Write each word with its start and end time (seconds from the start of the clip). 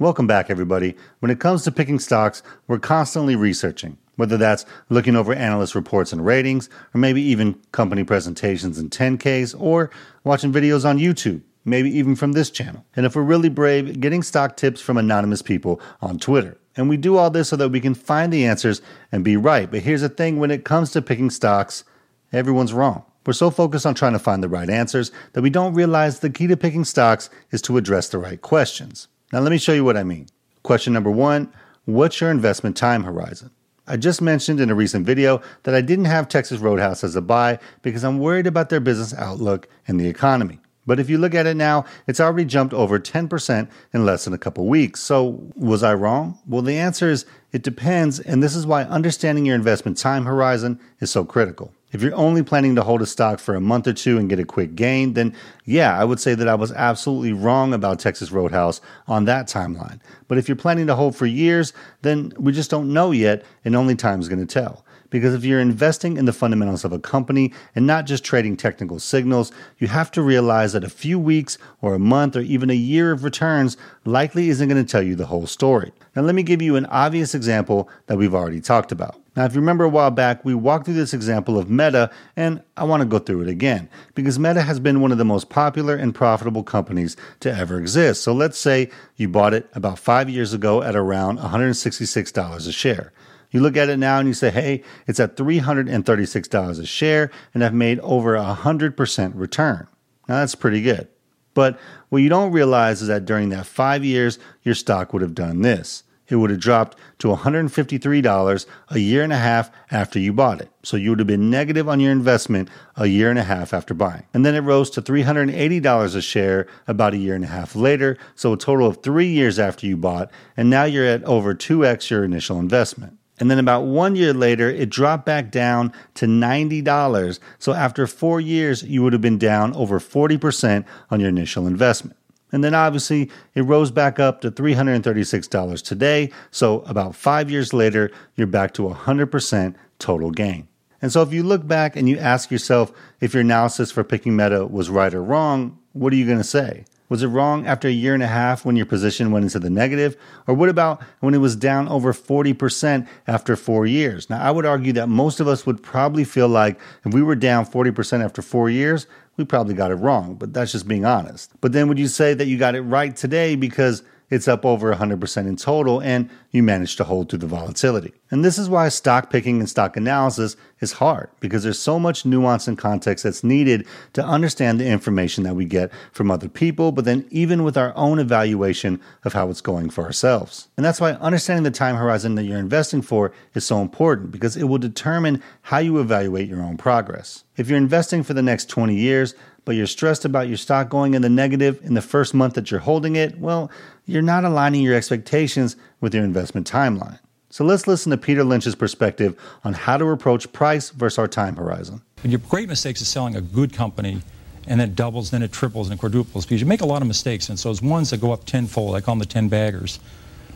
Welcome 0.00 0.26
back, 0.26 0.48
everybody. 0.48 0.96
When 1.18 1.30
it 1.30 1.40
comes 1.40 1.62
to 1.64 1.70
picking 1.70 1.98
stocks, 1.98 2.42
we're 2.66 2.78
constantly 2.78 3.36
researching, 3.36 3.98
whether 4.16 4.38
that's 4.38 4.64
looking 4.88 5.14
over 5.14 5.34
analyst 5.34 5.74
reports 5.74 6.10
and 6.10 6.24
ratings, 6.24 6.70
or 6.94 6.98
maybe 6.98 7.20
even 7.20 7.60
company 7.72 8.02
presentations 8.02 8.78
in 8.78 8.88
10Ks, 8.88 9.54
or 9.60 9.90
watching 10.24 10.54
videos 10.54 10.86
on 10.88 10.96
YouTube, 10.96 11.42
maybe 11.66 11.90
even 11.90 12.16
from 12.16 12.32
this 12.32 12.48
channel. 12.48 12.82
And 12.96 13.04
if 13.04 13.14
we're 13.14 13.24
really 13.24 13.50
brave, 13.50 14.00
getting 14.00 14.22
stock 14.22 14.56
tips 14.56 14.80
from 14.80 14.96
anonymous 14.96 15.42
people 15.42 15.82
on 16.00 16.18
Twitter. 16.18 16.56
And 16.76 16.88
we 16.88 16.96
do 16.96 17.18
all 17.18 17.28
this 17.28 17.50
so 17.50 17.56
that 17.56 17.68
we 17.68 17.78
can 17.78 17.92
find 17.92 18.32
the 18.32 18.46
answers 18.46 18.80
and 19.12 19.22
be 19.22 19.36
right. 19.36 19.70
But 19.70 19.80
here's 19.80 20.00
the 20.00 20.08
thing 20.08 20.38
when 20.38 20.50
it 20.50 20.64
comes 20.64 20.92
to 20.92 21.02
picking 21.02 21.28
stocks, 21.28 21.84
everyone's 22.32 22.72
wrong. 22.72 23.04
We're 23.26 23.34
so 23.34 23.50
focused 23.50 23.84
on 23.84 23.94
trying 23.94 24.14
to 24.14 24.18
find 24.18 24.42
the 24.42 24.48
right 24.48 24.70
answers 24.70 25.12
that 25.34 25.42
we 25.42 25.50
don't 25.50 25.74
realize 25.74 26.20
the 26.20 26.30
key 26.30 26.46
to 26.46 26.56
picking 26.56 26.86
stocks 26.86 27.28
is 27.50 27.60
to 27.60 27.76
address 27.76 28.08
the 28.08 28.16
right 28.16 28.40
questions. 28.40 29.08
Now, 29.32 29.40
let 29.40 29.50
me 29.50 29.58
show 29.58 29.72
you 29.72 29.84
what 29.84 29.96
I 29.96 30.02
mean. 30.02 30.26
Question 30.62 30.92
number 30.92 31.10
one 31.10 31.52
What's 31.84 32.20
your 32.20 32.30
investment 32.30 32.76
time 32.76 33.04
horizon? 33.04 33.50
I 33.86 33.96
just 33.96 34.20
mentioned 34.20 34.60
in 34.60 34.70
a 34.70 34.74
recent 34.74 35.06
video 35.06 35.40
that 35.64 35.74
I 35.74 35.80
didn't 35.80 36.04
have 36.06 36.28
Texas 36.28 36.60
Roadhouse 36.60 37.02
as 37.02 37.16
a 37.16 37.20
buy 37.20 37.58
because 37.82 38.04
I'm 38.04 38.18
worried 38.18 38.46
about 38.46 38.68
their 38.68 38.80
business 38.80 39.14
outlook 39.14 39.68
and 39.88 40.00
the 40.00 40.08
economy. 40.08 40.60
But 40.86 40.98
if 40.98 41.08
you 41.08 41.18
look 41.18 41.34
at 41.34 41.46
it 41.46 41.56
now, 41.56 41.84
it's 42.06 42.20
already 42.20 42.44
jumped 42.44 42.74
over 42.74 42.98
10% 42.98 43.68
in 43.92 44.06
less 44.06 44.24
than 44.24 44.34
a 44.34 44.38
couple 44.38 44.66
weeks. 44.66 45.00
So, 45.00 45.40
was 45.54 45.82
I 45.82 45.94
wrong? 45.94 46.38
Well, 46.46 46.62
the 46.62 46.78
answer 46.78 47.10
is 47.10 47.26
it 47.52 47.62
depends, 47.62 48.18
and 48.18 48.42
this 48.42 48.56
is 48.56 48.66
why 48.66 48.82
understanding 48.84 49.46
your 49.46 49.56
investment 49.56 49.98
time 49.98 50.24
horizon 50.24 50.80
is 51.00 51.10
so 51.10 51.24
critical. 51.24 51.72
If 51.92 52.02
you're 52.02 52.14
only 52.14 52.42
planning 52.42 52.76
to 52.76 52.82
hold 52.82 53.02
a 53.02 53.06
stock 53.06 53.40
for 53.40 53.54
a 53.54 53.60
month 53.60 53.88
or 53.88 53.92
two 53.92 54.16
and 54.18 54.28
get 54.28 54.38
a 54.38 54.44
quick 54.44 54.76
gain, 54.76 55.14
then 55.14 55.34
yeah, 55.64 55.98
I 55.98 56.04
would 56.04 56.20
say 56.20 56.34
that 56.34 56.48
I 56.48 56.54
was 56.54 56.70
absolutely 56.72 57.32
wrong 57.32 57.74
about 57.74 57.98
Texas 57.98 58.30
Roadhouse 58.30 58.80
on 59.08 59.24
that 59.24 59.46
timeline. 59.46 60.00
But 60.28 60.38
if 60.38 60.48
you're 60.48 60.56
planning 60.56 60.86
to 60.86 60.94
hold 60.94 61.16
for 61.16 61.26
years, 61.26 61.72
then 62.02 62.32
we 62.38 62.52
just 62.52 62.70
don't 62.70 62.92
know 62.92 63.10
yet, 63.10 63.44
and 63.64 63.74
only 63.74 63.96
time 63.96 64.20
is 64.20 64.28
going 64.28 64.46
to 64.46 64.46
tell. 64.46 64.84
Because 65.10 65.34
if 65.34 65.44
you're 65.44 65.60
investing 65.60 66.16
in 66.16 66.24
the 66.24 66.32
fundamentals 66.32 66.84
of 66.84 66.92
a 66.92 66.98
company 66.98 67.52
and 67.74 67.86
not 67.86 68.06
just 68.06 68.24
trading 68.24 68.56
technical 68.56 68.98
signals, 68.98 69.52
you 69.78 69.88
have 69.88 70.10
to 70.12 70.22
realize 70.22 70.72
that 70.72 70.84
a 70.84 70.88
few 70.88 71.18
weeks 71.18 71.58
or 71.82 71.94
a 71.94 71.98
month 71.98 72.36
or 72.36 72.40
even 72.40 72.70
a 72.70 72.74
year 72.74 73.12
of 73.12 73.24
returns 73.24 73.76
likely 74.04 74.48
isn't 74.48 74.68
going 74.68 74.84
to 74.84 74.90
tell 74.90 75.02
you 75.02 75.14
the 75.14 75.26
whole 75.26 75.46
story. 75.46 75.92
Now, 76.16 76.22
let 76.22 76.34
me 76.34 76.42
give 76.42 76.62
you 76.62 76.76
an 76.76 76.86
obvious 76.86 77.34
example 77.34 77.88
that 78.06 78.16
we've 78.16 78.34
already 78.34 78.60
talked 78.60 78.92
about. 78.92 79.20
Now, 79.36 79.44
if 79.44 79.54
you 79.54 79.60
remember 79.60 79.84
a 79.84 79.88
while 79.88 80.10
back, 80.10 80.44
we 80.44 80.54
walked 80.54 80.86
through 80.86 80.94
this 80.94 81.14
example 81.14 81.56
of 81.56 81.70
Meta, 81.70 82.10
and 82.36 82.62
I 82.76 82.84
want 82.84 83.00
to 83.02 83.06
go 83.06 83.20
through 83.20 83.42
it 83.42 83.48
again 83.48 83.88
because 84.14 84.38
Meta 84.38 84.62
has 84.62 84.80
been 84.80 85.00
one 85.00 85.12
of 85.12 85.18
the 85.18 85.24
most 85.24 85.48
popular 85.48 85.94
and 85.94 86.14
profitable 86.14 86.64
companies 86.64 87.16
to 87.40 87.54
ever 87.54 87.78
exist. 87.78 88.22
So 88.22 88.32
let's 88.32 88.58
say 88.58 88.90
you 89.16 89.28
bought 89.28 89.54
it 89.54 89.70
about 89.72 90.00
five 90.00 90.28
years 90.28 90.52
ago 90.52 90.82
at 90.82 90.96
around 90.96 91.38
$166 91.38 92.68
a 92.68 92.72
share. 92.72 93.12
You 93.50 93.60
look 93.60 93.76
at 93.76 93.88
it 93.88 93.96
now 93.96 94.18
and 94.18 94.28
you 94.28 94.34
say, 94.34 94.50
hey, 94.50 94.82
it's 95.06 95.20
at 95.20 95.36
$336 95.36 96.78
a 96.78 96.86
share, 96.86 97.30
and 97.52 97.64
I've 97.64 97.74
made 97.74 97.98
over 98.00 98.36
a 98.36 98.56
100% 98.56 99.32
return. 99.34 99.86
Now, 100.28 100.36
that's 100.36 100.54
pretty 100.54 100.82
good. 100.82 101.08
But 101.54 101.78
what 102.10 102.22
you 102.22 102.28
don't 102.28 102.52
realize 102.52 103.02
is 103.02 103.08
that 103.08 103.24
during 103.24 103.48
that 103.48 103.66
five 103.66 104.04
years, 104.04 104.38
your 104.62 104.74
stock 104.74 105.12
would 105.12 105.22
have 105.22 105.34
done 105.34 105.62
this 105.62 106.04
it 106.30 106.36
would 106.36 106.50
have 106.50 106.60
dropped 106.60 106.96
to 107.18 107.28
$153 107.28 108.66
a 108.88 108.98
year 108.98 109.22
and 109.22 109.32
a 109.32 109.36
half 109.36 109.70
after 109.90 110.18
you 110.18 110.32
bought 110.32 110.60
it. 110.60 110.70
So 110.82 110.96
you 110.96 111.10
would 111.10 111.18
have 111.18 111.26
been 111.26 111.50
negative 111.50 111.88
on 111.88 112.00
your 112.00 112.12
investment 112.12 112.70
a 112.96 113.06
year 113.06 113.30
and 113.30 113.38
a 113.38 113.44
half 113.44 113.74
after 113.74 113.94
buying. 113.94 114.22
And 114.32 114.46
then 114.46 114.54
it 114.54 114.60
rose 114.60 114.90
to 114.90 115.02
$380 115.02 116.16
a 116.16 116.22
share 116.22 116.66
about 116.86 117.14
a 117.14 117.18
year 117.18 117.34
and 117.34 117.44
a 117.44 117.48
half 117.48 117.74
later, 117.74 118.16
so 118.34 118.52
a 118.52 118.56
total 118.56 118.86
of 118.86 119.02
three 119.02 119.28
years 119.28 119.58
after 119.58 119.86
you 119.86 119.96
bought, 119.96 120.30
and 120.56 120.70
now 120.70 120.84
you're 120.84 121.04
at 121.04 121.24
over 121.24 121.54
2x 121.54 122.10
your 122.10 122.24
initial 122.24 122.58
investment. 122.58 123.18
And 123.40 123.50
then 123.50 123.58
about 123.58 123.86
one 123.86 124.14
year 124.14 124.34
later, 124.34 124.70
it 124.70 124.90
dropped 124.90 125.24
back 125.24 125.50
down 125.50 125.92
to 126.14 126.26
$90. 126.26 127.40
So 127.58 127.72
after 127.72 128.06
four 128.06 128.40
years, 128.40 128.82
you 128.82 129.02
would 129.02 129.14
have 129.14 129.22
been 129.22 129.38
down 129.38 129.74
over 129.74 129.98
40% 129.98 130.84
on 131.10 131.20
your 131.20 131.30
initial 131.30 131.66
investment. 131.66 132.16
And 132.52 132.62
then 132.62 132.74
obviously 132.74 133.30
it 133.54 133.62
rose 133.62 133.90
back 133.90 134.18
up 134.18 134.40
to 134.42 134.50
$336 134.50 135.82
today. 135.82 136.30
So 136.50 136.80
about 136.82 137.14
five 137.14 137.50
years 137.50 137.72
later, 137.72 138.10
you're 138.36 138.46
back 138.46 138.74
to 138.74 138.82
100% 138.82 139.74
total 139.98 140.30
gain. 140.30 140.68
And 141.02 141.10
so 141.10 141.22
if 141.22 141.32
you 141.32 141.42
look 141.42 141.66
back 141.66 141.96
and 141.96 142.08
you 142.08 142.18
ask 142.18 142.50
yourself 142.50 142.92
if 143.20 143.34
your 143.34 143.40
analysis 143.40 143.90
for 143.90 144.04
picking 144.04 144.36
Meta 144.36 144.66
was 144.66 144.90
right 144.90 145.12
or 145.12 145.22
wrong, 145.22 145.78
what 145.92 146.12
are 146.12 146.16
you 146.16 146.26
going 146.26 146.38
to 146.38 146.44
say? 146.44 146.84
Was 147.10 147.24
it 147.24 147.28
wrong 147.28 147.66
after 147.66 147.88
a 147.88 147.90
year 147.90 148.14
and 148.14 148.22
a 148.22 148.28
half 148.28 148.64
when 148.64 148.76
your 148.76 148.86
position 148.86 149.32
went 149.32 149.42
into 149.42 149.58
the 149.58 149.68
negative? 149.68 150.16
Or 150.46 150.54
what 150.54 150.68
about 150.68 151.02
when 151.18 151.34
it 151.34 151.38
was 151.38 151.56
down 151.56 151.88
over 151.88 152.12
40% 152.12 153.08
after 153.26 153.56
four 153.56 153.84
years? 153.84 154.30
Now, 154.30 154.40
I 154.40 154.52
would 154.52 154.64
argue 154.64 154.92
that 154.92 155.08
most 155.08 155.40
of 155.40 155.48
us 155.48 155.66
would 155.66 155.82
probably 155.82 156.22
feel 156.22 156.46
like 156.46 156.78
if 157.04 157.12
we 157.12 157.20
were 157.20 157.34
down 157.34 157.66
40% 157.66 158.24
after 158.24 158.42
four 158.42 158.70
years, 158.70 159.08
we 159.36 159.44
probably 159.44 159.74
got 159.74 159.90
it 159.90 159.96
wrong, 159.96 160.36
but 160.36 160.52
that's 160.52 160.70
just 160.70 160.86
being 160.86 161.04
honest. 161.04 161.50
But 161.60 161.72
then 161.72 161.88
would 161.88 161.98
you 161.98 162.06
say 162.06 162.32
that 162.34 162.46
you 162.46 162.56
got 162.58 162.76
it 162.76 162.82
right 162.82 163.16
today 163.16 163.56
because 163.56 164.04
it's 164.30 164.48
up 164.48 164.64
over 164.64 164.94
100% 164.94 165.46
in 165.46 165.56
total 165.56 166.00
and 166.00 166.30
you 166.50 166.62
managed 166.62 166.96
to 166.98 167.04
hold 167.04 167.28
through 167.28 167.40
the 167.40 167.46
volatility? 167.46 168.12
And 168.30 168.44
this 168.44 168.58
is 168.58 168.68
why 168.68 168.88
stock 168.88 169.28
picking 169.28 169.58
and 169.58 169.68
stock 169.68 169.96
analysis 169.96 170.56
is 170.80 170.92
hard 170.92 171.28
because 171.40 171.62
there's 171.62 171.78
so 171.78 171.98
much 171.98 172.24
nuance 172.24 172.68
and 172.68 172.78
context 172.78 173.24
that's 173.24 173.42
needed 173.42 173.86
to 174.12 174.24
understand 174.24 174.80
the 174.80 174.86
information 174.86 175.44
that 175.44 175.56
we 175.56 175.64
get 175.64 175.90
from 176.12 176.30
other 176.30 176.48
people, 176.48 176.92
but 176.92 177.04
then 177.04 177.26
even 177.30 177.64
with 177.64 177.76
our 177.76 177.92
own 177.96 178.18
evaluation 178.18 179.00
of 179.24 179.32
how 179.32 179.50
it's 179.50 179.60
going 179.60 179.90
for 179.90 180.04
ourselves. 180.04 180.68
And 180.76 180.86
that's 180.86 181.00
why 181.00 181.12
understanding 181.12 181.64
the 181.64 181.70
time 181.70 181.96
horizon 181.96 182.36
that 182.36 182.44
you're 182.44 182.58
investing 182.58 183.02
for 183.02 183.32
is 183.54 183.66
so 183.66 183.82
important 183.82 184.30
because 184.30 184.56
it 184.56 184.64
will 184.64 184.78
determine 184.78 185.42
how 185.62 185.78
you 185.78 185.98
evaluate 185.98 186.48
your 186.48 186.62
own 186.62 186.76
progress. 186.76 187.44
If 187.56 187.68
you're 187.68 187.76
investing 187.76 188.22
for 188.22 188.32
the 188.32 188.42
next 188.42 188.70
20 188.70 188.94
years, 188.94 189.34
but 189.70 189.76
you're 189.76 189.86
stressed 189.86 190.24
about 190.24 190.48
your 190.48 190.56
stock 190.56 190.88
going 190.88 191.14
in 191.14 191.22
the 191.22 191.28
negative 191.28 191.78
in 191.84 191.94
the 191.94 192.02
first 192.02 192.34
month 192.34 192.54
that 192.54 192.72
you're 192.72 192.80
holding 192.80 193.14
it, 193.14 193.38
well, 193.38 193.70
you're 194.04 194.20
not 194.20 194.44
aligning 194.44 194.82
your 194.82 194.96
expectations 194.96 195.76
with 196.00 196.12
your 196.12 196.24
investment 196.24 196.68
timeline. 196.68 197.20
So 197.50 197.62
let's 197.62 197.86
listen 197.86 198.10
to 198.10 198.16
Peter 198.16 198.42
Lynch's 198.42 198.74
perspective 198.74 199.38
on 199.62 199.72
how 199.72 199.96
to 199.96 200.06
approach 200.06 200.52
price 200.52 200.90
versus 200.90 201.20
our 201.20 201.28
time 201.28 201.54
horizon. 201.54 202.02
And 202.24 202.32
your 202.32 202.40
great 202.48 202.68
mistakes 202.68 203.00
is 203.00 203.06
selling 203.06 203.36
a 203.36 203.40
good 203.40 203.72
company 203.72 204.22
and 204.66 204.80
then 204.80 204.88
it 204.88 204.96
doubles, 204.96 205.30
then 205.30 205.40
it 205.40 205.52
triples 205.52 205.88
and 205.88 205.96
it 205.96 206.00
quadruples 206.00 206.44
because 206.44 206.60
you 206.60 206.66
make 206.66 206.80
a 206.80 206.84
lot 206.86 207.00
of 207.00 207.06
mistakes. 207.06 207.48
And 207.48 207.56
so 207.56 207.70
it's 207.70 207.80
ones 207.80 208.10
that 208.10 208.20
go 208.20 208.32
up 208.32 208.46
tenfold. 208.46 208.96
I 208.96 209.00
call 209.00 209.14
them 209.14 209.20
the 209.20 209.26
10 209.26 209.48
baggers. 209.48 210.00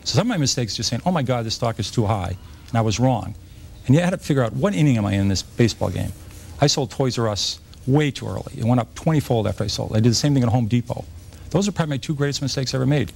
So 0.03 0.17
some 0.17 0.27
of 0.27 0.35
my 0.35 0.37
mistakes 0.37 0.75
just 0.75 0.89
saying, 0.89 1.03
oh 1.05 1.11
my 1.11 1.23
God, 1.23 1.45
this 1.45 1.55
stock 1.55 1.79
is 1.79 1.89
too 1.89 2.05
high. 2.05 2.35
And 2.67 2.77
I 2.77 2.81
was 2.81 2.99
wrong. 2.99 3.33
And 3.85 3.95
you 3.95 4.01
had 4.01 4.09
to 4.09 4.17
figure 4.17 4.43
out 4.43 4.51
what 4.51 4.75
inning 4.75 4.97
am 4.97 5.05
I 5.05 5.13
in 5.13 5.29
this 5.29 5.41
baseball 5.41 5.89
game? 5.89 6.11
I 6.59 6.67
sold 6.67 6.91
Toys 6.91 7.17
R 7.17 7.29
Us 7.29 7.61
way 7.87 8.11
too 8.11 8.27
early. 8.27 8.53
It 8.57 8.63
went 8.63 8.79
up 8.79 8.93
20 8.95 9.19
fold 9.19 9.47
after 9.47 9.63
I 9.63 9.67
sold. 9.67 9.91
I 9.91 9.99
did 9.99 10.11
the 10.11 10.15
same 10.15 10.33
thing 10.33 10.43
at 10.43 10.49
Home 10.49 10.67
Depot. 10.67 11.05
Those 11.51 11.67
are 11.67 11.71
probably 11.71 11.93
my 11.93 11.97
two 11.97 12.15
greatest 12.15 12.41
mistakes 12.41 12.73
I 12.73 12.77
ever 12.77 12.85
made. 12.85 13.11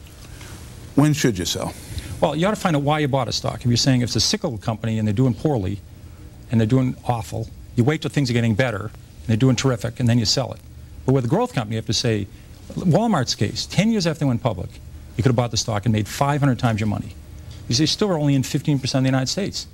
When 0.95 1.13
should 1.13 1.37
you 1.37 1.45
sell? 1.45 1.73
Well, 2.21 2.35
you 2.35 2.45
ought 2.47 2.51
to 2.51 2.55
find 2.57 2.75
out 2.75 2.83
why 2.83 2.99
you 2.99 3.07
bought 3.07 3.27
a 3.27 3.31
stock. 3.31 3.61
If 3.61 3.67
you're 3.67 3.77
saying 3.77 4.01
it's 4.01 4.15
a 4.15 4.19
cyclical 4.19 4.57
company 4.57 4.99
and 4.99 5.07
they're 5.07 5.13
doing 5.13 5.33
poorly 5.33 5.79
and 6.51 6.59
they're 6.59 6.67
doing 6.67 6.95
awful, 7.05 7.49
you 7.75 7.83
wait 7.83 8.01
till 8.01 8.11
things 8.11 8.29
are 8.29 8.33
getting 8.33 8.55
better 8.55 8.85
and 8.85 9.27
they're 9.27 9.37
doing 9.37 9.55
terrific 9.55 9.99
and 9.99 10.09
then 10.09 10.19
you 10.19 10.25
sell 10.25 10.51
it. 10.51 10.59
But 11.05 11.13
with 11.13 11.25
a 11.25 11.29
growth 11.29 11.53
company, 11.53 11.75
you 11.75 11.77
have 11.77 11.85
to 11.85 11.93
say, 11.93 12.27
Walmart's 12.75 13.35
case, 13.35 13.65
10 13.65 13.91
years 13.91 14.05
after 14.05 14.19
they 14.19 14.25
went 14.25 14.43
public, 14.43 14.69
you 15.15 15.23
could 15.23 15.29
have 15.29 15.35
bought 15.35 15.51
the 15.51 15.57
stock 15.57 15.85
and 15.85 15.93
made 15.93 16.07
500 16.07 16.59
times 16.59 16.79
your 16.79 16.87
money. 16.87 17.15
You 17.67 17.75
say, 17.75 17.85
still 17.85 18.09
are 18.09 18.17
only 18.17 18.35
in 18.35 18.41
15% 18.41 18.83
of 18.83 18.91
the 18.91 18.99
United 19.07 19.27
States. 19.27 19.67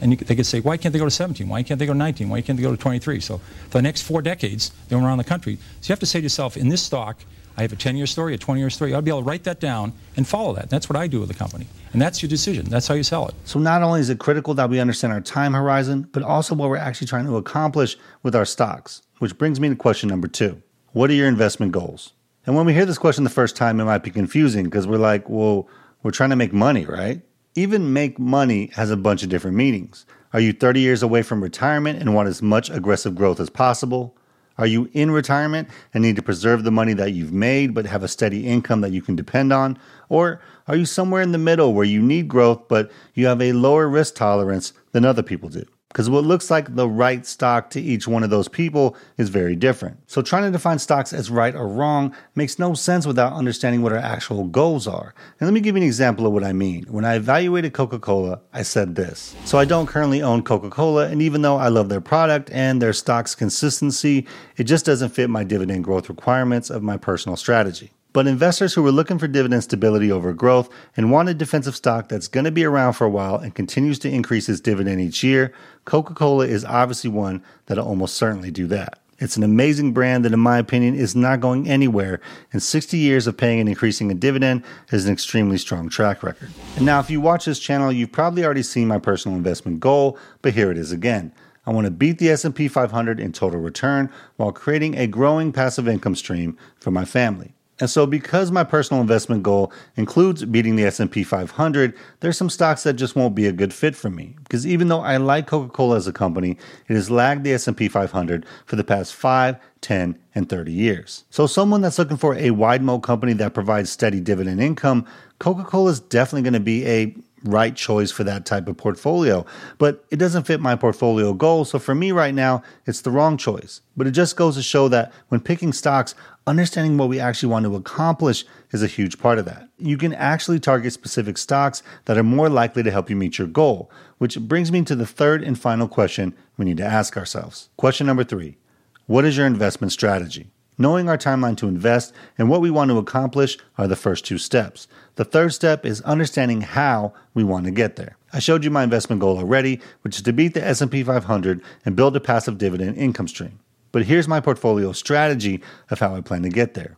And 0.00 0.12
you, 0.12 0.16
they 0.16 0.34
could 0.34 0.46
say, 0.46 0.60
why 0.60 0.76
can't 0.76 0.92
they 0.92 0.98
go 0.98 1.04
to 1.04 1.10
17? 1.10 1.48
Why 1.48 1.62
can't 1.62 1.78
they 1.78 1.86
go 1.86 1.92
to 1.92 1.98
19? 1.98 2.28
Why 2.28 2.40
can't 2.40 2.56
they 2.56 2.62
go 2.62 2.70
to 2.70 2.76
23? 2.76 3.20
So 3.20 3.38
for 3.68 3.78
the 3.78 3.82
next 3.82 4.02
four 4.02 4.22
decades, 4.22 4.72
they 4.88 4.96
went 4.96 5.06
around 5.06 5.18
the 5.18 5.24
country. 5.24 5.56
So 5.80 5.88
you 5.88 5.92
have 5.92 6.00
to 6.00 6.06
say 6.06 6.20
to 6.20 6.22
yourself, 6.22 6.56
in 6.56 6.68
this 6.68 6.82
stock, 6.82 7.18
I 7.56 7.62
have 7.62 7.72
a 7.72 7.76
10 7.76 7.96
year 7.96 8.06
story, 8.06 8.34
a 8.34 8.38
20 8.38 8.60
year 8.60 8.70
story. 8.70 8.92
i 8.92 8.96
ought 8.96 9.00
to 9.00 9.02
be 9.02 9.10
able 9.10 9.20
to 9.20 9.26
write 9.26 9.44
that 9.44 9.60
down 9.60 9.92
and 10.16 10.26
follow 10.26 10.54
that. 10.54 10.70
That's 10.70 10.88
what 10.88 10.96
I 10.96 11.06
do 11.06 11.20
with 11.20 11.28
the 11.28 11.34
company. 11.34 11.66
And 11.92 12.00
that's 12.00 12.22
your 12.22 12.28
decision. 12.28 12.64
That's 12.66 12.86
how 12.86 12.94
you 12.94 13.02
sell 13.02 13.28
it. 13.28 13.34
So 13.44 13.58
not 13.58 13.82
only 13.82 14.00
is 14.00 14.08
it 14.08 14.18
critical 14.18 14.54
that 14.54 14.70
we 14.70 14.80
understand 14.80 15.12
our 15.12 15.20
time 15.20 15.52
horizon, 15.52 16.08
but 16.12 16.22
also 16.22 16.54
what 16.54 16.70
we're 16.70 16.76
actually 16.76 17.08
trying 17.08 17.26
to 17.26 17.36
accomplish 17.36 17.96
with 18.22 18.34
our 18.34 18.44
stocks. 18.44 19.02
Which 19.18 19.36
brings 19.36 19.60
me 19.60 19.68
to 19.68 19.76
question 19.76 20.08
number 20.08 20.28
two 20.28 20.62
What 20.92 21.10
are 21.10 21.14
your 21.14 21.28
investment 21.28 21.72
goals? 21.72 22.12
And 22.46 22.56
when 22.56 22.64
we 22.64 22.72
hear 22.72 22.86
this 22.86 22.98
question 22.98 23.24
the 23.24 23.30
first 23.30 23.56
time, 23.56 23.78
it 23.80 23.84
might 23.84 24.02
be 24.02 24.10
confusing 24.10 24.64
because 24.64 24.86
we're 24.86 24.96
like, 24.96 25.28
well, 25.28 25.68
we're 26.02 26.10
trying 26.10 26.30
to 26.30 26.36
make 26.36 26.52
money, 26.52 26.86
right? 26.86 27.20
Even 27.60 27.92
make 27.92 28.18
money 28.18 28.70
has 28.72 28.90
a 28.90 28.96
bunch 28.96 29.22
of 29.22 29.28
different 29.28 29.54
meanings. 29.54 30.06
Are 30.32 30.40
you 30.40 30.50
30 30.50 30.80
years 30.80 31.02
away 31.02 31.20
from 31.20 31.42
retirement 31.42 32.00
and 32.00 32.14
want 32.14 32.26
as 32.26 32.40
much 32.40 32.70
aggressive 32.70 33.14
growth 33.14 33.38
as 33.38 33.50
possible? 33.50 34.16
Are 34.56 34.66
you 34.66 34.88
in 34.94 35.10
retirement 35.10 35.68
and 35.92 36.00
need 36.02 36.16
to 36.16 36.22
preserve 36.22 36.64
the 36.64 36.70
money 36.70 36.94
that 36.94 37.12
you've 37.12 37.34
made 37.34 37.74
but 37.74 37.84
have 37.84 38.02
a 38.02 38.08
steady 38.08 38.46
income 38.46 38.80
that 38.80 38.92
you 38.92 39.02
can 39.02 39.14
depend 39.14 39.52
on? 39.52 39.78
Or 40.08 40.40
are 40.68 40.76
you 40.76 40.86
somewhere 40.86 41.20
in 41.20 41.32
the 41.32 41.36
middle 41.36 41.74
where 41.74 41.84
you 41.84 42.00
need 42.00 42.28
growth 42.28 42.66
but 42.66 42.90
you 43.12 43.26
have 43.26 43.42
a 43.42 43.52
lower 43.52 43.86
risk 43.90 44.14
tolerance 44.14 44.72
than 44.92 45.04
other 45.04 45.22
people 45.22 45.50
do? 45.50 45.66
Because 45.90 46.08
what 46.08 46.24
looks 46.24 46.52
like 46.52 46.76
the 46.76 46.88
right 46.88 47.26
stock 47.26 47.68
to 47.70 47.80
each 47.80 48.06
one 48.06 48.22
of 48.22 48.30
those 48.30 48.46
people 48.46 48.96
is 49.18 49.28
very 49.28 49.56
different. 49.56 49.98
So 50.06 50.22
trying 50.22 50.44
to 50.44 50.50
define 50.52 50.78
stocks 50.78 51.12
as 51.12 51.30
right 51.30 51.54
or 51.54 51.66
wrong 51.66 52.14
makes 52.36 52.60
no 52.60 52.74
sense 52.74 53.06
without 53.06 53.32
understanding 53.32 53.82
what 53.82 53.92
our 53.92 53.98
actual 53.98 54.44
goals 54.44 54.86
are. 54.86 55.12
And 55.40 55.48
let 55.48 55.52
me 55.52 55.60
give 55.60 55.74
you 55.74 55.82
an 55.82 55.86
example 55.86 56.26
of 56.26 56.32
what 56.32 56.44
I 56.44 56.52
mean. 56.52 56.84
When 56.84 57.04
I 57.04 57.16
evaluated 57.16 57.72
Coca-Cola, 57.72 58.40
I 58.52 58.62
said 58.62 58.94
this. 58.94 59.34
So 59.44 59.58
I 59.58 59.64
don't 59.64 59.86
currently 59.86 60.22
own 60.22 60.44
Coca-Cola, 60.44 61.08
and 61.08 61.20
even 61.20 61.42
though 61.42 61.56
I 61.56 61.66
love 61.68 61.88
their 61.88 62.00
product 62.00 62.50
and 62.52 62.80
their 62.80 62.92
stock's 62.92 63.34
consistency, 63.34 64.28
it 64.56 64.64
just 64.64 64.86
doesn't 64.86 65.08
fit 65.10 65.28
my 65.28 65.42
dividend 65.42 65.82
growth 65.82 66.08
requirements 66.08 66.70
of 66.70 66.84
my 66.84 66.98
personal 66.98 67.36
strategy. 67.36 67.90
But 68.12 68.26
investors 68.26 68.74
who 68.74 68.82
were 68.82 68.90
looking 68.90 69.18
for 69.18 69.28
dividend 69.28 69.62
stability 69.62 70.10
over 70.10 70.32
growth 70.32 70.68
and 70.96 71.12
wanted 71.12 71.38
defensive 71.38 71.76
stock 71.76 72.08
that's 72.08 72.26
going 72.26 72.44
to 72.44 72.50
be 72.50 72.64
around 72.64 72.94
for 72.94 73.04
a 73.04 73.10
while 73.10 73.36
and 73.36 73.54
continues 73.54 73.98
to 74.00 74.10
increase 74.10 74.48
its 74.48 74.60
dividend 74.60 75.00
each 75.00 75.22
year, 75.22 75.52
Coca 75.84 76.14
Cola 76.14 76.46
is 76.46 76.64
obviously 76.64 77.10
one 77.10 77.42
that'll 77.66 77.86
almost 77.86 78.16
certainly 78.16 78.50
do 78.50 78.66
that. 78.66 78.98
It's 79.20 79.36
an 79.36 79.42
amazing 79.42 79.92
brand 79.92 80.24
that, 80.24 80.32
in 80.32 80.40
my 80.40 80.58
opinion, 80.58 80.94
is 80.94 81.14
not 81.14 81.40
going 81.40 81.68
anywhere, 81.68 82.20
and 82.54 82.62
60 82.62 82.96
years 82.96 83.26
of 83.26 83.36
paying 83.36 83.60
and 83.60 83.68
increasing 83.68 84.10
a 84.10 84.14
dividend 84.14 84.64
is 84.92 85.04
an 85.04 85.12
extremely 85.12 85.58
strong 85.58 85.90
track 85.90 86.22
record. 86.22 86.48
And 86.76 86.86
now, 86.86 87.00
if 87.00 87.10
you 87.10 87.20
watch 87.20 87.44
this 87.44 87.58
channel, 87.58 87.92
you've 87.92 88.12
probably 88.12 88.44
already 88.44 88.62
seen 88.62 88.88
my 88.88 88.98
personal 88.98 89.36
investment 89.36 89.78
goal, 89.78 90.18
but 90.40 90.54
here 90.54 90.70
it 90.70 90.78
is 90.78 90.90
again. 90.90 91.32
I 91.66 91.70
want 91.70 91.84
to 91.84 91.90
beat 91.90 92.18
the 92.18 92.30
S&P 92.30 92.66
500 92.66 93.20
in 93.20 93.32
total 93.32 93.60
return 93.60 94.10
while 94.36 94.52
creating 94.52 94.96
a 94.96 95.06
growing 95.06 95.52
passive 95.52 95.86
income 95.86 96.16
stream 96.16 96.56
for 96.78 96.90
my 96.90 97.04
family. 97.04 97.52
And 97.80 97.88
so 97.88 98.06
because 98.06 98.50
my 98.50 98.62
personal 98.62 99.00
investment 99.00 99.42
goal 99.42 99.72
includes 99.96 100.44
beating 100.44 100.76
the 100.76 100.84
S&P 100.84 101.24
500, 101.24 101.94
there's 102.20 102.36
some 102.36 102.50
stocks 102.50 102.82
that 102.82 102.94
just 102.94 103.16
won't 103.16 103.34
be 103.34 103.46
a 103.46 103.52
good 103.52 103.72
fit 103.74 103.96
for 103.96 104.10
me 104.10 104.36
because 104.42 104.66
even 104.66 104.88
though 104.88 105.00
I 105.00 105.16
like 105.16 105.46
Coca-Cola 105.46 105.96
as 105.96 106.06
a 106.06 106.12
company, 106.12 106.58
it 106.88 106.94
has 106.94 107.10
lagged 107.10 107.44
the 107.44 107.54
S&P 107.54 107.88
500 107.88 108.44
for 108.66 108.76
the 108.76 108.84
past 108.84 109.14
5, 109.14 109.56
10, 109.80 110.18
and 110.34 110.48
30 110.48 110.72
years. 110.72 111.24
So 111.30 111.46
someone 111.46 111.80
that's 111.80 111.98
looking 111.98 112.18
for 112.18 112.36
a 112.36 112.50
wide 112.50 112.82
moat 112.82 113.02
company 113.02 113.32
that 113.34 113.54
provides 113.54 113.90
steady 113.90 114.20
dividend 114.20 114.60
income, 114.60 115.06
Coca-Cola 115.38 115.90
is 115.90 116.00
definitely 116.00 116.42
going 116.42 116.52
to 116.52 116.60
be 116.60 116.86
a 116.86 117.16
right 117.44 117.74
choice 117.74 118.10
for 118.10 118.24
that 118.24 118.44
type 118.44 118.68
of 118.68 118.76
portfolio, 118.76 119.44
but 119.78 120.04
it 120.10 120.16
doesn't 120.16 120.46
fit 120.46 120.60
my 120.60 120.76
portfolio 120.76 121.32
goal. 121.32 121.64
So 121.64 121.78
for 121.78 121.94
me 121.94 122.12
right 122.12 122.34
now, 122.34 122.62
it's 122.86 123.00
the 123.00 123.10
wrong 123.10 123.36
choice. 123.36 123.80
But 123.96 124.06
it 124.06 124.12
just 124.12 124.36
goes 124.36 124.56
to 124.56 124.62
show 124.62 124.88
that 124.88 125.12
when 125.28 125.40
picking 125.40 125.72
stocks, 125.72 126.14
understanding 126.46 126.96
what 126.96 127.08
we 127.08 127.20
actually 127.20 127.50
want 127.50 127.64
to 127.64 127.76
accomplish 127.76 128.44
is 128.72 128.82
a 128.82 128.86
huge 128.86 129.18
part 129.18 129.38
of 129.38 129.44
that. 129.46 129.68
You 129.78 129.96
can 129.96 130.14
actually 130.14 130.60
target 130.60 130.92
specific 130.92 131.38
stocks 131.38 131.82
that 132.06 132.18
are 132.18 132.22
more 132.22 132.48
likely 132.48 132.82
to 132.82 132.90
help 132.90 133.08
you 133.10 133.16
meet 133.16 133.38
your 133.38 133.48
goal, 133.48 133.90
which 134.18 134.38
brings 134.38 134.70
me 134.72 134.82
to 134.84 134.94
the 134.94 135.06
third 135.06 135.42
and 135.42 135.58
final 135.58 135.88
question 135.88 136.34
we 136.56 136.64
need 136.64 136.76
to 136.78 136.84
ask 136.84 137.16
ourselves. 137.16 137.68
Question 137.76 138.06
number 138.06 138.24
three 138.24 138.58
What 139.06 139.24
is 139.24 139.36
your 139.36 139.46
investment 139.46 139.92
strategy? 139.92 140.50
Knowing 140.80 141.10
our 141.10 141.18
timeline 141.18 141.58
to 141.58 141.68
invest 141.68 142.10
and 142.38 142.48
what 142.48 142.62
we 142.62 142.70
want 142.70 142.90
to 142.90 142.96
accomplish 142.96 143.58
are 143.76 143.86
the 143.86 143.94
first 143.94 144.24
two 144.24 144.38
steps. 144.38 144.88
The 145.16 145.26
third 145.26 145.52
step 145.52 145.84
is 145.84 146.00
understanding 146.00 146.62
how 146.62 147.12
we 147.34 147.44
want 147.44 147.66
to 147.66 147.70
get 147.70 147.96
there. 147.96 148.16
I 148.32 148.38
showed 148.38 148.64
you 148.64 148.70
my 148.70 148.82
investment 148.82 149.20
goal 149.20 149.36
already, 149.36 149.78
which 150.00 150.16
is 150.16 150.22
to 150.22 150.32
beat 150.32 150.54
the 150.54 150.66
S&P 150.66 151.02
500 151.02 151.60
and 151.84 151.96
build 151.96 152.16
a 152.16 152.20
passive 152.20 152.56
dividend 152.56 152.96
income 152.96 153.28
stream. 153.28 153.58
But 153.92 154.06
here's 154.06 154.26
my 154.26 154.40
portfolio 154.40 154.92
strategy 154.92 155.60
of 155.90 155.98
how 155.98 156.16
I 156.16 156.22
plan 156.22 156.44
to 156.44 156.48
get 156.48 156.72
there. 156.72 156.96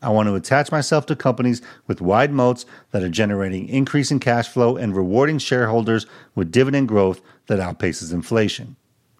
I 0.00 0.10
want 0.10 0.28
to 0.28 0.36
attach 0.36 0.70
myself 0.70 1.06
to 1.06 1.16
companies 1.16 1.62
with 1.88 2.00
wide 2.00 2.30
moats 2.30 2.64
that 2.92 3.02
are 3.02 3.08
generating 3.08 3.68
increasing 3.68 4.20
cash 4.20 4.46
flow 4.46 4.76
and 4.76 4.94
rewarding 4.94 5.38
shareholders 5.38 6.06
with 6.36 6.52
dividend 6.52 6.86
growth 6.86 7.20
that 7.48 7.58
outpaces 7.58 8.12
inflation. 8.12 8.76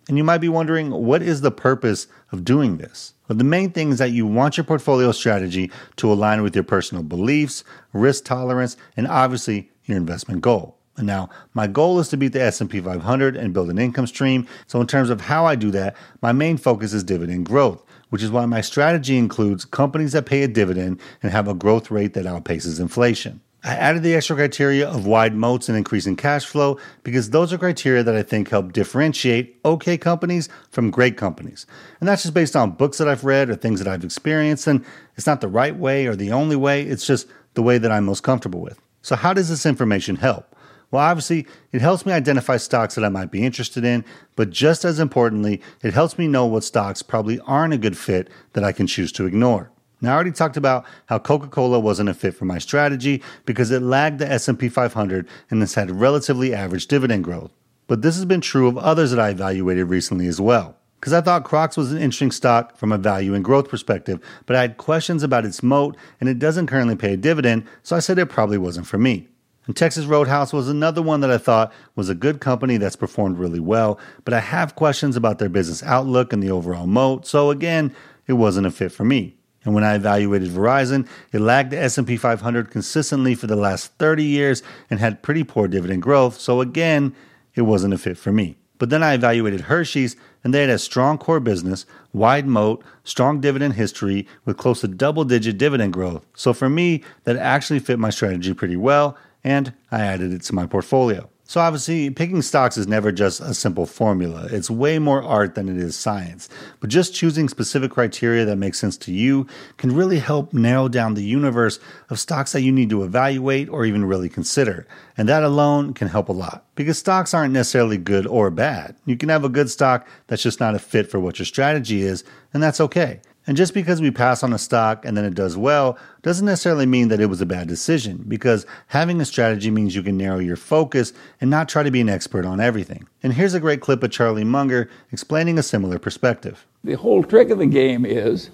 And 0.08 0.16
you 0.16 0.24
might 0.24 0.38
be 0.38 0.48
wondering, 0.48 0.90
what 0.90 1.20
is 1.20 1.40
the 1.40 1.50
purpose 1.50 2.06
of 2.30 2.44
doing 2.44 2.76
this? 2.76 3.14
Well, 3.28 3.36
the 3.36 3.44
main 3.44 3.72
thing 3.72 3.90
is 3.90 3.98
that 3.98 4.12
you 4.12 4.24
want 4.24 4.56
your 4.56 4.64
portfolio 4.64 5.10
strategy 5.10 5.70
to 5.96 6.12
align 6.12 6.42
with 6.42 6.54
your 6.54 6.64
personal 6.64 7.02
beliefs, 7.02 7.64
risk 7.92 8.24
tolerance, 8.24 8.76
and 8.96 9.08
obviously 9.08 9.70
your 9.84 9.96
investment 9.96 10.42
goal. 10.42 10.78
And 10.96 11.06
now, 11.06 11.28
my 11.54 11.66
goal 11.66 11.98
is 11.98 12.08
to 12.08 12.16
beat 12.16 12.32
the 12.32 12.40
S&P 12.40 12.80
500 12.80 13.36
and 13.36 13.52
build 13.52 13.68
an 13.68 13.78
income 13.78 14.06
stream. 14.06 14.46
So 14.66 14.80
in 14.80 14.86
terms 14.86 15.10
of 15.10 15.20
how 15.20 15.44
I 15.44 15.54
do 15.54 15.70
that, 15.72 15.96
my 16.22 16.32
main 16.32 16.56
focus 16.56 16.92
is 16.92 17.04
dividend 17.04 17.46
growth, 17.46 17.84
which 18.10 18.22
is 18.22 18.30
why 18.30 18.46
my 18.46 18.60
strategy 18.60 19.18
includes 19.18 19.64
companies 19.64 20.12
that 20.12 20.24
pay 20.24 20.42
a 20.42 20.48
dividend 20.48 21.00
and 21.22 21.32
have 21.32 21.48
a 21.48 21.54
growth 21.54 21.90
rate 21.90 22.14
that 22.14 22.24
outpaces 22.24 22.80
inflation. 22.80 23.40
I 23.66 23.74
added 23.74 24.04
the 24.04 24.14
extra 24.14 24.36
criteria 24.36 24.88
of 24.88 25.06
wide 25.06 25.34
moats 25.34 25.68
and 25.68 25.76
increasing 25.76 26.14
cash 26.14 26.46
flow 26.46 26.78
because 27.02 27.30
those 27.30 27.52
are 27.52 27.58
criteria 27.58 28.04
that 28.04 28.14
I 28.14 28.22
think 28.22 28.48
help 28.48 28.72
differentiate 28.72 29.58
okay 29.64 29.98
companies 29.98 30.48
from 30.70 30.92
great 30.92 31.16
companies. 31.16 31.66
And 31.98 32.08
that's 32.08 32.22
just 32.22 32.32
based 32.32 32.54
on 32.54 32.70
books 32.70 32.98
that 32.98 33.08
I've 33.08 33.24
read 33.24 33.50
or 33.50 33.56
things 33.56 33.80
that 33.80 33.88
I've 33.88 34.04
experienced. 34.04 34.68
And 34.68 34.84
it's 35.16 35.26
not 35.26 35.40
the 35.40 35.48
right 35.48 35.74
way 35.74 36.06
or 36.06 36.14
the 36.14 36.30
only 36.30 36.54
way, 36.54 36.82
it's 36.82 37.04
just 37.04 37.26
the 37.54 37.62
way 37.62 37.76
that 37.76 37.90
I'm 37.90 38.04
most 38.04 38.22
comfortable 38.22 38.60
with. 38.60 38.80
So, 39.02 39.16
how 39.16 39.32
does 39.32 39.48
this 39.48 39.66
information 39.66 40.14
help? 40.14 40.54
Well, 40.92 41.02
obviously, 41.02 41.48
it 41.72 41.80
helps 41.80 42.06
me 42.06 42.12
identify 42.12 42.58
stocks 42.58 42.94
that 42.94 43.04
I 43.04 43.08
might 43.08 43.32
be 43.32 43.44
interested 43.44 43.84
in, 43.84 44.04
but 44.36 44.50
just 44.50 44.84
as 44.84 45.00
importantly, 45.00 45.60
it 45.82 45.92
helps 45.92 46.18
me 46.18 46.28
know 46.28 46.46
what 46.46 46.62
stocks 46.62 47.02
probably 47.02 47.40
aren't 47.40 47.74
a 47.74 47.78
good 47.78 47.98
fit 47.98 48.30
that 48.52 48.62
I 48.62 48.70
can 48.70 48.86
choose 48.86 49.10
to 49.12 49.26
ignore. 49.26 49.72
Now, 50.00 50.12
I 50.12 50.14
already 50.14 50.32
talked 50.32 50.56
about 50.56 50.84
how 51.06 51.18
Coca-Cola 51.18 51.80
wasn't 51.80 52.10
a 52.10 52.14
fit 52.14 52.34
for 52.34 52.44
my 52.44 52.58
strategy 52.58 53.22
because 53.46 53.70
it 53.70 53.80
lagged 53.80 54.18
the 54.18 54.30
S&P 54.30 54.68
500 54.68 55.26
and 55.50 55.60
has 55.60 55.74
had 55.74 55.90
relatively 55.90 56.54
average 56.54 56.86
dividend 56.86 57.24
growth. 57.24 57.50
But 57.86 58.02
this 58.02 58.16
has 58.16 58.24
been 58.24 58.40
true 58.40 58.68
of 58.68 58.76
others 58.76 59.10
that 59.10 59.20
I 59.20 59.30
evaluated 59.30 59.88
recently 59.88 60.26
as 60.26 60.40
well. 60.40 60.76
Because 61.00 61.12
I 61.12 61.20
thought 61.20 61.44
Crocs 61.44 61.76
was 61.76 61.92
an 61.92 61.98
interesting 61.98 62.30
stock 62.30 62.76
from 62.76 62.90
a 62.90 62.98
value 62.98 63.32
and 63.34 63.44
growth 63.44 63.68
perspective, 63.68 64.18
but 64.44 64.56
I 64.56 64.62
had 64.62 64.76
questions 64.76 65.22
about 65.22 65.44
its 65.44 65.62
moat 65.62 65.96
and 66.20 66.28
it 66.28 66.38
doesn't 66.38 66.66
currently 66.66 66.96
pay 66.96 67.12
a 67.12 67.16
dividend, 67.16 67.64
so 67.82 67.96
I 67.96 68.00
said 68.00 68.18
it 68.18 68.26
probably 68.26 68.58
wasn't 68.58 68.86
for 68.86 68.98
me. 68.98 69.28
And 69.66 69.76
Texas 69.76 70.06
Roadhouse 70.06 70.52
was 70.52 70.68
another 70.68 71.02
one 71.02 71.20
that 71.20 71.30
I 71.30 71.38
thought 71.38 71.72
was 71.94 72.08
a 72.08 72.14
good 72.14 72.40
company 72.40 72.76
that's 72.76 72.96
performed 72.96 73.38
really 73.38 73.60
well, 73.60 73.98
but 74.24 74.34
I 74.34 74.40
have 74.40 74.74
questions 74.74 75.16
about 75.16 75.38
their 75.38 75.48
business 75.48 75.82
outlook 75.82 76.32
and 76.32 76.42
the 76.42 76.50
overall 76.50 76.86
moat, 76.86 77.26
so 77.26 77.50
again, 77.50 77.94
it 78.26 78.34
wasn't 78.34 78.66
a 78.66 78.70
fit 78.70 78.90
for 78.90 79.04
me. 79.04 79.35
And 79.66 79.74
when 79.74 79.84
I 79.84 79.96
evaluated 79.96 80.50
Verizon, 80.50 81.08
it 81.32 81.40
lagged 81.40 81.72
the 81.72 81.78
S&P 81.78 82.16
500 82.16 82.70
consistently 82.70 83.34
for 83.34 83.48
the 83.48 83.56
last 83.56 83.92
30 83.98 84.22
years 84.22 84.62
and 84.88 85.00
had 85.00 85.22
pretty 85.22 85.42
poor 85.42 85.66
dividend 85.66 86.02
growth. 86.02 86.40
So 86.40 86.60
again, 86.60 87.14
it 87.56 87.62
wasn't 87.62 87.92
a 87.92 87.98
fit 87.98 88.16
for 88.16 88.32
me. 88.32 88.56
But 88.78 88.90
then 88.90 89.02
I 89.02 89.14
evaluated 89.14 89.62
Hershey's 89.62 90.14
and 90.44 90.54
they 90.54 90.60
had 90.60 90.70
a 90.70 90.78
strong 90.78 91.18
core 91.18 91.40
business, 91.40 91.84
wide 92.12 92.46
moat, 92.46 92.84
strong 93.02 93.40
dividend 93.40 93.74
history 93.74 94.28
with 94.44 94.56
close 94.56 94.82
to 94.82 94.88
double 94.88 95.24
digit 95.24 95.58
dividend 95.58 95.92
growth. 95.92 96.24
So 96.34 96.52
for 96.52 96.68
me, 96.68 97.02
that 97.24 97.36
actually 97.36 97.80
fit 97.80 97.98
my 97.98 98.10
strategy 98.10 98.54
pretty 98.54 98.76
well 98.76 99.18
and 99.42 99.72
I 99.90 100.02
added 100.02 100.32
it 100.32 100.42
to 100.42 100.54
my 100.54 100.66
portfolio. 100.66 101.28
So, 101.48 101.60
obviously, 101.60 102.10
picking 102.10 102.42
stocks 102.42 102.76
is 102.76 102.88
never 102.88 103.12
just 103.12 103.40
a 103.40 103.54
simple 103.54 103.86
formula. 103.86 104.48
It's 104.50 104.68
way 104.68 104.98
more 104.98 105.22
art 105.22 105.54
than 105.54 105.68
it 105.68 105.76
is 105.76 105.94
science. 105.94 106.48
But 106.80 106.90
just 106.90 107.14
choosing 107.14 107.48
specific 107.48 107.92
criteria 107.92 108.44
that 108.44 108.56
make 108.56 108.74
sense 108.74 108.96
to 108.98 109.12
you 109.12 109.46
can 109.76 109.94
really 109.94 110.18
help 110.18 110.52
narrow 110.52 110.88
down 110.88 111.14
the 111.14 111.22
universe 111.22 111.78
of 112.10 112.18
stocks 112.18 112.50
that 112.50 112.62
you 112.62 112.72
need 112.72 112.90
to 112.90 113.04
evaluate 113.04 113.68
or 113.68 113.84
even 113.86 114.04
really 114.04 114.28
consider. 114.28 114.88
And 115.16 115.28
that 115.28 115.44
alone 115.44 115.94
can 115.94 116.08
help 116.08 116.28
a 116.28 116.32
lot. 116.32 116.64
Because 116.74 116.98
stocks 116.98 117.32
aren't 117.32 117.54
necessarily 117.54 117.96
good 117.96 118.26
or 118.26 118.50
bad. 118.50 118.96
You 119.04 119.16
can 119.16 119.28
have 119.28 119.44
a 119.44 119.48
good 119.48 119.70
stock 119.70 120.04
that's 120.26 120.42
just 120.42 120.58
not 120.58 120.74
a 120.74 120.80
fit 120.80 121.08
for 121.08 121.20
what 121.20 121.38
your 121.38 121.46
strategy 121.46 122.02
is, 122.02 122.24
and 122.52 122.60
that's 122.60 122.80
okay. 122.80 123.20
And 123.46 123.56
just 123.56 123.74
because 123.74 124.00
we 124.00 124.10
pass 124.10 124.42
on 124.42 124.52
a 124.52 124.58
stock 124.58 125.04
and 125.04 125.16
then 125.16 125.24
it 125.24 125.34
does 125.34 125.56
well 125.56 125.96
doesn't 126.22 126.46
necessarily 126.46 126.86
mean 126.86 127.08
that 127.08 127.20
it 127.20 127.26
was 127.26 127.40
a 127.40 127.46
bad 127.46 127.68
decision 127.68 128.24
because 128.26 128.66
having 128.88 129.20
a 129.20 129.24
strategy 129.24 129.70
means 129.70 129.94
you 129.94 130.02
can 130.02 130.16
narrow 130.16 130.40
your 130.40 130.56
focus 130.56 131.12
and 131.40 131.48
not 131.48 131.68
try 131.68 131.84
to 131.84 131.90
be 131.92 132.00
an 132.00 132.08
expert 132.08 132.44
on 132.44 132.60
everything. 132.60 133.06
And 133.22 133.34
here's 133.34 133.54
a 133.54 133.60
great 133.60 133.80
clip 133.80 134.02
of 134.02 134.10
Charlie 134.10 134.42
Munger 134.42 134.90
explaining 135.12 135.58
a 135.58 135.62
similar 135.62 135.98
perspective. 135.98 136.66
The 136.82 136.94
whole 136.94 137.22
trick 137.22 137.50
of 137.50 137.58
the 137.58 137.66
game 137.66 138.04
is 138.04 138.50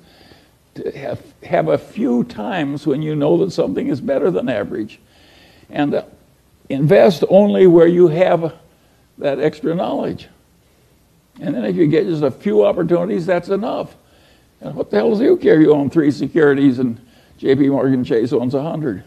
to 0.75 0.91
have, 0.99 1.23
have 1.45 1.69
a 1.69 1.79
few 1.79 2.25
times 2.25 2.87
when 2.87 3.01
you 3.01 3.15
know 3.15 3.39
that 3.39 3.51
something 3.51 3.89
is 3.89 4.01
better 4.01 4.31
than 4.31 4.49
average 4.49 5.01
and 5.71 5.95
uh, 5.95 6.05
invest 6.69 7.25
only 7.31 7.67
where 7.67 7.87
you 7.87 8.09
have 8.09 8.55
that 9.19 9.41
extra 9.41 9.75
knowledge. 9.75 10.29
And 11.41 11.55
then 11.55 11.65
if 11.65 11.77
you 11.77 11.87
get 11.87 12.05
just 12.05 12.23
a 12.23 12.31
few 12.31 12.65
opportunities, 12.67 13.25
that's 13.25 13.49
enough. 13.49 13.97
And 14.63 14.75
what 14.75 14.91
the 14.91 14.97
hell 14.97 15.11
does 15.11 15.21
you 15.21 15.37
care? 15.37 15.61
You 15.61 15.75
own 15.75 15.91
three 15.91 16.11
securities 16.11 16.79
and 16.79 17.01
J.P. 17.39 17.69
Morgan 17.71 18.05
Chase 18.05 18.33
owns 18.33 18.55
a 18.55 18.63
hundred. 18.63 19.03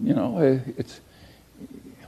You 0.00 0.14
know, 0.14 0.38
eh, 0.38 0.60
it's 0.76 1.00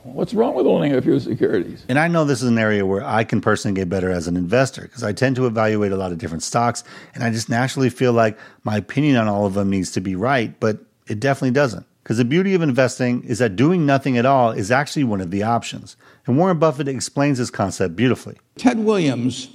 what's 0.05 0.33
wrong 0.33 0.55
with 0.55 0.67
owning 0.67 0.95
a 0.95 1.03
few 1.03 1.19
securities? 1.19 1.85
And 1.89 1.99
I 1.99 2.09
know 2.09 2.25
this 2.25 2.43
is 2.43 2.49
an 2.49 2.59
area 2.59 2.87
where 2.87 3.05
I 3.05 3.25
can 3.25 3.41
personally 3.41 3.75
get 3.75 3.89
better 3.89 4.11
as 4.11 4.29
an 4.29 4.37
investor 4.37 4.83
because 4.83 5.03
I 5.03 5.13
tend 5.13 5.37
to 5.37 5.47
evaluate 5.47 5.93
a 5.93 5.97
lot 5.97 6.13
of 6.13 6.19
different 6.19 6.45
stocks, 6.45 6.85
and 7.15 7.25
I 7.25 7.31
just 7.31 7.49
naturally 7.49 7.91
feel 7.91 8.13
like 8.13 8.39
my 8.63 8.77
opinion 8.77 9.17
on 9.17 9.29
all 9.29 9.45
of 9.45 9.55
them 9.55 9.71
needs 9.71 9.91
to 9.93 10.01
be 10.01 10.15
right, 10.15 10.59
but 10.61 10.79
it 11.09 11.21
definitely 11.21 11.51
doesn't. 11.51 11.87
Because 12.03 12.19
the 12.19 12.25
beauty 12.25 12.55
of 12.55 12.63
investing 12.63 13.23
is 13.25 13.39
that 13.39 13.55
doing 13.55 13.87
nothing 13.87 14.19
at 14.19 14.27
all 14.27 14.51
is 14.51 14.71
actually 14.71 15.05
one 15.05 15.21
of 15.21 15.31
the 15.31 15.43
options. 15.45 15.97
And 16.27 16.37
Warren 16.37 16.59
Buffett 16.59 16.89
explains 16.89 17.39
this 17.39 17.51
concept 17.51 17.95
beautifully. 17.95 18.39
Ted 18.57 18.79
Williams 18.81 19.49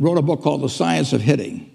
wrote 0.00 0.18
a 0.18 0.22
book 0.22 0.42
called 0.42 0.62
The 0.62 0.68
Science 0.68 1.12
of 1.12 1.20
Hitting. 1.20 1.70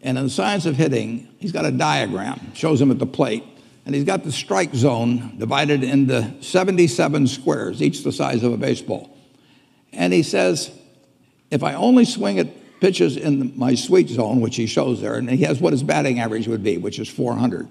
And 0.00 0.16
in 0.16 0.24
The 0.24 0.30
Science 0.30 0.64
of 0.64 0.76
Hitting, 0.76 1.28
he's 1.38 1.52
got 1.52 1.66
a 1.66 1.72
diagram, 1.72 2.54
shows 2.54 2.80
him 2.80 2.90
at 2.90 2.98
the 2.98 3.06
plate. 3.06 3.44
And 3.84 3.94
he's 3.94 4.04
got 4.04 4.22
the 4.22 4.32
strike 4.32 4.74
zone 4.74 5.36
divided 5.38 5.82
into 5.82 6.42
77 6.42 7.26
squares, 7.26 7.82
each 7.82 8.04
the 8.04 8.12
size 8.12 8.42
of 8.42 8.52
a 8.52 8.56
baseball. 8.56 9.16
And 9.92 10.12
he 10.12 10.22
says, 10.22 10.70
if 11.50 11.62
I 11.62 11.74
only 11.74 12.04
swing 12.04 12.38
at 12.38 12.80
pitches 12.80 13.16
in 13.16 13.58
my 13.58 13.74
sweet 13.74 14.08
zone, 14.08 14.40
which 14.40 14.56
he 14.56 14.66
shows 14.66 15.00
there, 15.00 15.14
and 15.14 15.28
he 15.28 15.44
has 15.44 15.60
what 15.60 15.72
his 15.72 15.82
batting 15.82 16.20
average 16.20 16.46
would 16.46 16.62
be, 16.62 16.78
which 16.78 16.98
is 16.98 17.08
400. 17.08 17.68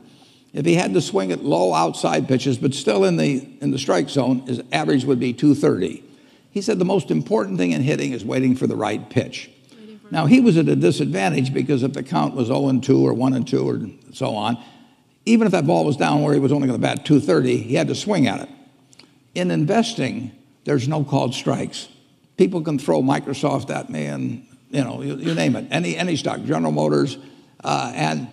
If 0.54 0.66
he 0.66 0.74
had 0.74 0.94
to 0.96 1.02
swing 1.02 1.32
at 1.32 1.44
low 1.44 1.74
outside 1.74 2.28
pitches, 2.28 2.58
but 2.58 2.74
still 2.74 3.06
in 3.06 3.18
the, 3.18 3.48
in 3.62 3.72
the 3.72 3.78
strike 3.78 4.10
zone, 4.10 4.40
his 4.40 4.62
average 4.72 5.06
would 5.06 5.20
be 5.20 5.34
230. 5.34 6.04
He 6.50 6.62
said 6.62 6.80
the 6.80 6.86
most 6.86 7.12
important 7.12 7.58
thing 7.58 7.72
in 7.72 7.84
hitting 7.84 8.12
is 8.12 8.26
waiting 8.26 8.56
for 8.56 8.66
the 8.66 8.76
right 8.76 9.08
pitch. 9.10 9.52
Now, 10.10 10.26
he 10.26 10.40
was 10.40 10.58
at 10.58 10.68
a 10.68 10.76
disadvantage 10.76 11.54
because 11.54 11.84
if 11.84 11.94
the 11.94 12.04
count 12.04 12.34
was 12.34 12.48
0 12.48 12.70
and 12.70 12.84
2 12.84 13.06
or 13.06 13.14
1 13.14 13.34
and 13.34 13.48
2 13.48 13.70
or 13.70 13.82
so 14.14 14.36
on, 14.36 14.58
even 15.26 15.46
if 15.46 15.52
that 15.52 15.68
ball 15.68 15.84
was 15.84 15.98
down 15.98 16.24
where 16.24 16.34
he 16.34 16.40
was 16.40 16.52
only 16.52 16.68
going 16.68 16.80
to 16.80 16.82
bat 16.82 17.06
230, 17.06 17.58
he 17.58 17.76
had 17.76 17.88
to 17.90 17.96
swing 17.96 18.28
at 18.28 18.42
it. 18.42 18.50
In 19.36 19.52
investing, 19.52 20.32
there's 20.64 20.88
no 20.88 21.04
called 21.04 21.34
strikes. 21.34 21.90
People 22.38 22.62
can 22.62 22.80
throw 22.80 23.02
Microsoft 23.02 23.70
at 23.70 23.90
me 23.90 24.06
and, 24.06 24.48
you 24.70 24.84
know, 24.84 25.02
you, 25.02 25.16
you 25.16 25.34
name 25.34 25.56
it, 25.56 25.68
any, 25.72 25.98
any 25.98 26.16
stock, 26.16 26.44
General 26.44 26.72
Motors, 26.72 27.18
uh, 27.64 27.92
and 27.94 28.30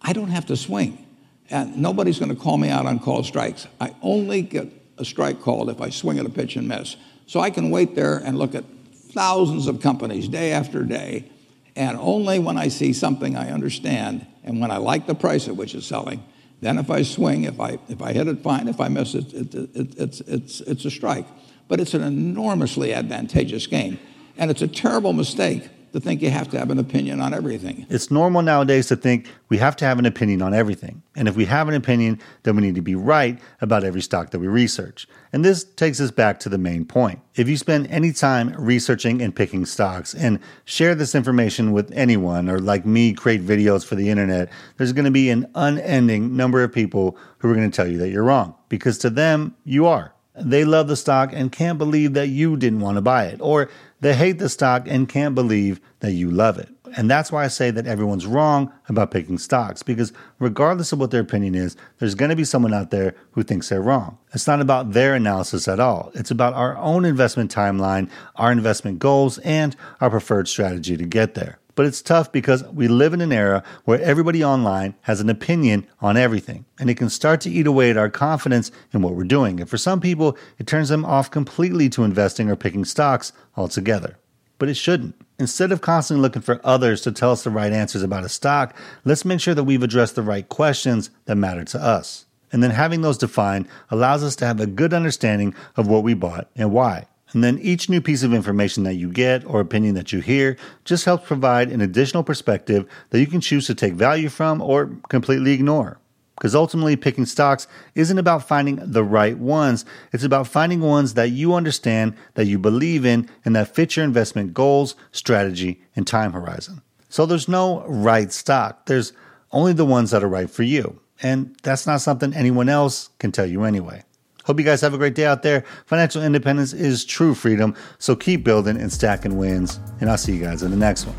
I 0.00 0.12
don't 0.12 0.30
have 0.30 0.46
to 0.46 0.56
swing. 0.56 1.06
And 1.50 1.76
nobody's 1.76 2.18
going 2.18 2.34
to 2.34 2.40
call 2.40 2.58
me 2.58 2.70
out 2.70 2.86
on 2.86 2.98
called 2.98 3.26
strikes. 3.26 3.66
I 3.80 3.94
only 4.02 4.42
get 4.42 4.68
a 4.98 5.04
strike 5.04 5.40
called 5.40 5.70
if 5.70 5.80
I 5.80 5.90
swing 5.90 6.18
at 6.18 6.26
a 6.26 6.30
pitch 6.30 6.56
and 6.56 6.66
miss. 6.66 6.96
So 7.26 7.40
I 7.40 7.50
can 7.50 7.70
wait 7.70 7.94
there 7.94 8.16
and 8.16 8.38
look 8.38 8.54
at 8.54 8.64
thousands 9.12 9.66
of 9.66 9.80
companies 9.80 10.28
day 10.28 10.52
after 10.52 10.82
day, 10.82 11.30
and 11.76 11.96
only 11.98 12.38
when 12.38 12.58
I 12.58 12.68
see 12.68 12.92
something 12.92 13.36
I 13.36 13.50
understand 13.50 14.26
and 14.44 14.60
when 14.60 14.70
I 14.70 14.78
like 14.78 15.06
the 15.06 15.14
price 15.14 15.48
at 15.48 15.56
which 15.56 15.74
it's 15.74 15.86
selling, 15.86 16.22
then 16.60 16.78
if 16.78 16.90
I 16.90 17.02
swing, 17.02 17.44
if 17.44 17.58
I, 17.60 17.78
if 17.88 18.02
I 18.02 18.12
hit 18.12 18.28
it, 18.28 18.40
fine. 18.40 18.68
If 18.68 18.80
I 18.80 18.88
miss 18.88 19.14
it, 19.14 19.32
it, 19.32 19.54
it, 19.54 19.98
it's, 19.98 20.20
it's, 20.20 20.60
it's 20.60 20.84
a 20.84 20.90
strike. 20.90 21.26
But 21.68 21.80
it's 21.80 21.94
an 21.94 22.02
enormously 22.02 22.92
advantageous 22.92 23.66
game. 23.66 23.98
And 24.36 24.50
it's 24.50 24.62
a 24.62 24.68
terrible 24.68 25.12
mistake 25.12 25.68
to 25.92 26.00
think 26.00 26.22
you 26.22 26.30
have 26.30 26.48
to 26.50 26.58
have 26.58 26.70
an 26.70 26.78
opinion 26.78 27.20
on 27.20 27.34
everything. 27.34 27.86
It's 27.88 28.10
normal 28.10 28.42
nowadays 28.42 28.88
to 28.88 28.96
think 28.96 29.28
we 29.48 29.58
have 29.58 29.76
to 29.76 29.84
have 29.84 29.98
an 29.98 30.06
opinion 30.06 30.42
on 30.42 30.54
everything. 30.54 31.02
And 31.14 31.28
if 31.28 31.36
we 31.36 31.44
have 31.44 31.68
an 31.68 31.74
opinion, 31.74 32.20
then 32.42 32.56
we 32.56 32.62
need 32.62 32.74
to 32.76 32.82
be 32.82 32.94
right 32.94 33.38
about 33.60 33.84
every 33.84 34.00
stock 34.00 34.30
that 34.30 34.38
we 34.38 34.46
research. 34.46 35.06
And 35.32 35.44
this 35.44 35.64
takes 35.64 36.00
us 36.00 36.10
back 36.10 36.40
to 36.40 36.48
the 36.48 36.58
main 36.58 36.84
point. 36.84 37.20
If 37.34 37.48
you 37.48 37.56
spend 37.56 37.86
any 37.88 38.12
time 38.12 38.54
researching 38.58 39.20
and 39.20 39.34
picking 39.34 39.66
stocks 39.66 40.14
and 40.14 40.38
share 40.64 40.94
this 40.94 41.14
information 41.14 41.72
with 41.72 41.92
anyone, 41.92 42.48
or 42.48 42.58
like 42.58 42.86
me, 42.86 43.12
create 43.12 43.44
videos 43.44 43.84
for 43.84 43.94
the 43.94 44.08
internet, 44.08 44.50
there's 44.78 44.92
going 44.92 45.04
to 45.04 45.10
be 45.10 45.30
an 45.30 45.50
unending 45.54 46.36
number 46.36 46.62
of 46.62 46.72
people 46.72 47.16
who 47.38 47.50
are 47.50 47.54
going 47.54 47.70
to 47.70 47.74
tell 47.74 47.90
you 47.90 47.98
that 47.98 48.10
you're 48.10 48.24
wrong 48.24 48.54
because 48.68 48.98
to 48.98 49.10
them, 49.10 49.54
you 49.64 49.86
are. 49.86 50.11
They 50.34 50.64
love 50.64 50.88
the 50.88 50.96
stock 50.96 51.30
and 51.32 51.52
can't 51.52 51.78
believe 51.78 52.14
that 52.14 52.28
you 52.28 52.56
didn't 52.56 52.80
want 52.80 52.96
to 52.96 53.02
buy 53.02 53.26
it. 53.26 53.40
Or 53.40 53.68
they 54.00 54.14
hate 54.14 54.38
the 54.38 54.48
stock 54.48 54.88
and 54.88 55.08
can't 55.08 55.34
believe 55.34 55.80
that 56.00 56.12
you 56.12 56.30
love 56.30 56.58
it. 56.58 56.68
And 56.96 57.10
that's 57.10 57.32
why 57.32 57.44
I 57.44 57.48
say 57.48 57.70
that 57.70 57.86
everyone's 57.86 58.26
wrong 58.26 58.72
about 58.88 59.10
picking 59.10 59.38
stocks 59.38 59.82
because 59.82 60.12
regardless 60.38 60.92
of 60.92 60.98
what 60.98 61.10
their 61.10 61.20
opinion 61.22 61.54
is, 61.54 61.76
there's 61.98 62.14
going 62.14 62.28
to 62.28 62.36
be 62.36 62.44
someone 62.44 62.74
out 62.74 62.90
there 62.90 63.14
who 63.32 63.42
thinks 63.42 63.68
they're 63.68 63.80
wrong. 63.80 64.18
It's 64.34 64.46
not 64.46 64.60
about 64.60 64.92
their 64.92 65.14
analysis 65.14 65.68
at 65.68 65.80
all. 65.80 66.10
It's 66.14 66.30
about 66.30 66.54
our 66.54 66.76
own 66.76 67.04
investment 67.04 67.54
timeline, 67.54 68.10
our 68.36 68.52
investment 68.52 68.98
goals, 68.98 69.38
and 69.38 69.74
our 70.00 70.10
preferred 70.10 70.48
strategy 70.48 70.96
to 70.96 71.04
get 71.04 71.34
there. 71.34 71.58
But 71.74 71.86
it's 71.86 72.02
tough 72.02 72.30
because 72.30 72.64
we 72.64 72.86
live 72.86 73.14
in 73.14 73.22
an 73.22 73.32
era 73.32 73.62
where 73.84 74.00
everybody 74.00 74.44
online 74.44 74.94
has 75.02 75.20
an 75.20 75.30
opinion 75.30 75.86
on 76.00 76.16
everything, 76.16 76.66
and 76.78 76.90
it 76.90 76.96
can 76.96 77.08
start 77.08 77.40
to 77.42 77.50
eat 77.50 77.66
away 77.66 77.90
at 77.90 77.96
our 77.96 78.10
confidence 78.10 78.70
in 78.92 79.00
what 79.00 79.14
we're 79.14 79.24
doing. 79.24 79.58
And 79.58 79.70
for 79.70 79.78
some 79.78 80.00
people, 80.00 80.36
it 80.58 80.66
turns 80.66 80.90
them 80.90 81.04
off 81.04 81.30
completely 81.30 81.88
to 81.90 82.04
investing 82.04 82.50
or 82.50 82.56
picking 82.56 82.84
stocks 82.84 83.32
altogether. 83.56 84.18
But 84.58 84.68
it 84.68 84.74
shouldn't. 84.74 85.14
Instead 85.38 85.72
of 85.72 85.80
constantly 85.80 86.22
looking 86.22 86.42
for 86.42 86.60
others 86.62 87.00
to 87.02 87.10
tell 87.10 87.32
us 87.32 87.42
the 87.42 87.50
right 87.50 87.72
answers 87.72 88.02
about 88.02 88.22
a 88.22 88.28
stock, 88.28 88.76
let's 89.04 89.24
make 89.24 89.40
sure 89.40 89.54
that 89.54 89.64
we've 89.64 89.82
addressed 89.82 90.14
the 90.14 90.22
right 90.22 90.48
questions 90.48 91.10
that 91.24 91.36
matter 91.36 91.64
to 91.64 91.82
us. 91.82 92.26
And 92.52 92.62
then 92.62 92.70
having 92.70 93.00
those 93.00 93.18
defined 93.18 93.66
allows 93.90 94.22
us 94.22 94.36
to 94.36 94.46
have 94.46 94.60
a 94.60 94.66
good 94.66 94.92
understanding 94.92 95.54
of 95.74 95.88
what 95.88 96.04
we 96.04 96.12
bought 96.14 96.48
and 96.54 96.70
why. 96.70 97.06
And 97.32 97.42
then 97.42 97.58
each 97.58 97.88
new 97.88 98.00
piece 98.00 98.22
of 98.22 98.34
information 98.34 98.82
that 98.84 98.94
you 98.94 99.10
get 99.10 99.44
or 99.46 99.60
opinion 99.60 99.94
that 99.94 100.12
you 100.12 100.20
hear 100.20 100.56
just 100.84 101.04
helps 101.04 101.26
provide 101.26 101.70
an 101.70 101.80
additional 101.80 102.22
perspective 102.22 102.86
that 103.10 103.20
you 103.20 103.26
can 103.26 103.40
choose 103.40 103.66
to 103.66 103.74
take 103.74 103.94
value 103.94 104.28
from 104.28 104.60
or 104.60 104.90
completely 105.08 105.52
ignore. 105.52 105.98
Because 106.36 106.54
ultimately, 106.54 106.96
picking 106.96 107.26
stocks 107.26 107.68
isn't 107.94 108.18
about 108.18 108.48
finding 108.48 108.76
the 108.82 109.04
right 109.04 109.38
ones. 109.38 109.84
It's 110.12 110.24
about 110.24 110.48
finding 110.48 110.80
ones 110.80 111.14
that 111.14 111.30
you 111.30 111.54
understand, 111.54 112.14
that 112.34 112.46
you 112.46 112.58
believe 112.58 113.04
in, 113.04 113.28
and 113.44 113.54
that 113.54 113.74
fit 113.74 113.94
your 113.94 114.04
investment 114.04 114.52
goals, 114.52 114.96
strategy, 115.12 115.82
and 115.94 116.06
time 116.06 116.32
horizon. 116.32 116.82
So 117.08 117.26
there's 117.26 117.48
no 117.48 117.84
right 117.86 118.32
stock. 118.32 118.86
There's 118.86 119.12
only 119.52 119.72
the 119.72 119.84
ones 119.84 120.10
that 120.10 120.24
are 120.24 120.28
right 120.28 120.50
for 120.50 120.64
you. 120.64 121.00
And 121.22 121.54
that's 121.62 121.86
not 121.86 122.00
something 122.00 122.34
anyone 122.34 122.68
else 122.68 123.10
can 123.18 123.30
tell 123.30 123.46
you 123.46 123.62
anyway. 123.62 124.02
Hope 124.44 124.58
you 124.58 124.64
guys 124.64 124.80
have 124.80 124.94
a 124.94 124.98
great 124.98 125.14
day 125.14 125.26
out 125.26 125.42
there. 125.42 125.64
Financial 125.86 126.22
independence 126.22 126.72
is 126.72 127.04
true 127.04 127.34
freedom. 127.34 127.74
So 127.98 128.16
keep 128.16 128.44
building 128.44 128.76
and 128.76 128.92
stacking 128.92 129.36
wins. 129.36 129.80
And 130.00 130.10
I'll 130.10 130.18
see 130.18 130.34
you 130.34 130.42
guys 130.42 130.62
in 130.62 130.70
the 130.70 130.76
next 130.76 131.06
one. 131.06 131.16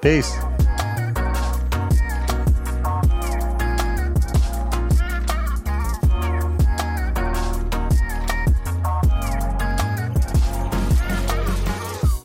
Peace. 0.00 0.32